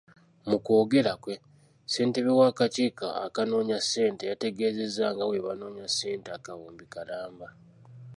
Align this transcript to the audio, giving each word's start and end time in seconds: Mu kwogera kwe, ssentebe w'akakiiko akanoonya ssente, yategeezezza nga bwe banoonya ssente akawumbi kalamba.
Mu 0.49 0.57
kwogera 0.63 1.13
kwe, 1.23 1.33
ssentebe 1.43 2.31
w'akakiiko 2.39 3.07
akanoonya 3.25 3.77
ssente, 3.83 4.23
yategeezezza 4.31 5.05
nga 5.13 5.23
bwe 5.27 5.43
banoonya 5.45 5.85
ssente 5.89 6.27
akawumbi 6.37 6.85
kalamba. 6.93 7.47